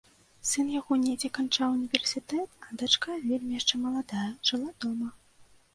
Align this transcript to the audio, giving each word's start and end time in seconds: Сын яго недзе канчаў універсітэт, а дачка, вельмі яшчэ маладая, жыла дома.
Сын 0.51 0.71
яго 0.79 0.97
недзе 1.01 1.29
канчаў 1.39 1.75
універсітэт, 1.79 2.49
а 2.67 2.81
дачка, 2.83 3.21
вельмі 3.29 3.53
яшчэ 3.61 3.75
маладая, 3.87 4.29
жыла 4.51 4.69
дома. 4.87 5.17